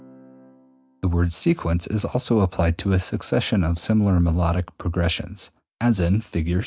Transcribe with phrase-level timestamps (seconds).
[1.03, 6.21] ]The word sequence is also applied to a succession of similar melodic progressions, as in
[6.21, 6.59] Fig.